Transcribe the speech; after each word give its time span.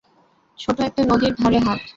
ছোটো 0.59 0.81
একটা 0.83 1.01
নদীর 1.03 1.33
ধারে 1.39 1.59
হাট। 1.65 1.79